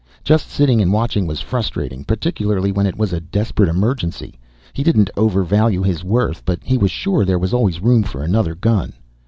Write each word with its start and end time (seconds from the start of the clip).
Just 0.23 0.49
sitting 0.49 0.81
and 0.81 0.91
watching 0.91 1.27
was 1.27 1.41
frustrating. 1.41 2.03
Particularly 2.03 2.71
when 2.71 2.87
it 2.87 2.97
was 2.97 3.13
a 3.13 3.19
desperate 3.19 3.69
emergency. 3.69 4.39
He 4.73 4.81
didn't 4.81 5.11
overvalue 5.15 5.83
his 5.83 6.03
worth, 6.03 6.43
but 6.43 6.57
he 6.63 6.75
was 6.79 6.89
sure 6.89 7.23
there 7.23 7.37
was 7.37 7.53
always 7.53 7.81
room 7.83 8.01
for 8.01 8.23
another 8.23 8.55
gun. 8.55 8.93